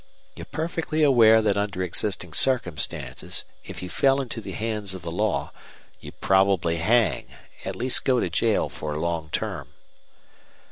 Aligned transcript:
You're 0.35 0.45
perfectly 0.47 1.03
aware 1.03 1.43
that 1.43 1.57
under 1.57 1.83
existing 1.83 2.33
circumstances, 2.33 3.45
if 3.63 3.83
you 3.83 3.89
fell 3.91 4.19
into 4.19 4.41
the 4.41 4.53
hands 4.53 4.95
of 4.95 5.03
the 5.03 5.11
law, 5.11 5.51
you'd 5.99 6.19
probably 6.19 6.77
hang, 6.77 7.27
at 7.65 7.75
least 7.75 8.03
go 8.03 8.19
to 8.19 8.27
jail 8.27 8.67
for 8.67 8.95
a 8.95 8.99
long 8.99 9.29
term." 9.31 9.67